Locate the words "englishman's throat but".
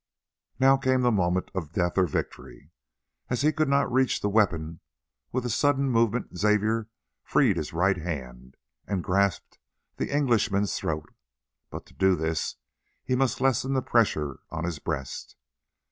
10.09-11.85